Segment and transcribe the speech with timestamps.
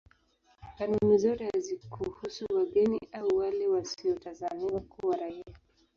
[0.77, 5.45] Kanuni zote hazikuhusu wageni au wale wasiotazamiwa kuwa raia.